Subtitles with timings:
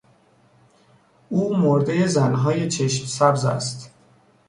[1.29, 3.91] او مردهی زنهای چشم سبز است.